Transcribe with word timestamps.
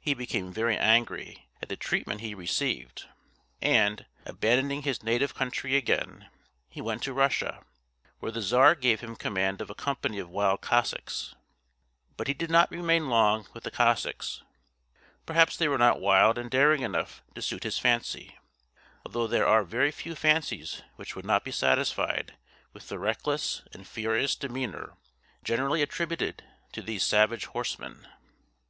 He 0.00 0.12
became 0.12 0.52
very 0.52 0.76
angry 0.76 1.48
at 1.62 1.70
the 1.70 1.78
treatment 1.78 2.20
he 2.20 2.34
received, 2.34 3.06
and, 3.62 4.04
abandoning 4.26 4.82
his 4.82 5.02
native 5.02 5.34
country 5.34 5.76
again, 5.76 6.28
he 6.68 6.82
went 6.82 7.02
to 7.04 7.14
Russia, 7.14 7.62
where 8.18 8.30
the 8.30 8.42
czar 8.42 8.74
gave 8.74 9.00
him 9.00 9.16
command 9.16 9.62
of 9.62 9.70
a 9.70 9.74
company 9.74 10.18
of 10.18 10.28
wild 10.28 10.60
Cossacks. 10.60 11.34
But 12.18 12.26
he 12.28 12.34
did 12.34 12.50
not 12.50 12.70
remain 12.70 13.08
long 13.08 13.46
with 13.54 13.64
the 13.64 13.70
Cossacks. 13.70 14.42
Perhaps 15.24 15.56
they 15.56 15.68
were 15.68 15.78
not 15.78 16.02
wild 16.02 16.36
and 16.36 16.50
daring 16.50 16.82
enough 16.82 17.22
to 17.34 17.40
suit 17.40 17.62
his 17.64 17.78
fancy, 17.78 18.36
although 19.06 19.26
there 19.26 19.46
are 19.48 19.64
very 19.64 19.90
few 19.90 20.14
fancies 20.14 20.82
which 20.96 21.16
would 21.16 21.24
not 21.24 21.44
be 21.46 21.50
satisfied 21.50 22.36
with 22.74 22.90
the 22.90 22.98
reckless 22.98 23.62
and 23.72 23.88
furious 23.88 24.36
demeanor 24.36 24.98
generally 25.42 25.80
attributed 25.80 26.44
to 26.72 26.82
these 26.82 27.02
savage 27.04 27.46
horsemen. 27.46 28.06